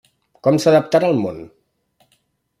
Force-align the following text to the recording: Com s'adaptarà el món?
Com 0.47 0.57
s'adaptarà 0.63 1.11
el 1.15 1.21
món? 1.27 1.39